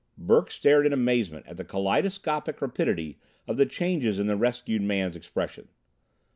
[0.17, 5.15] Burke stared in amazement at the kaleidoscopic rapidity of the changes in the rescued man's
[5.15, 5.67] expression.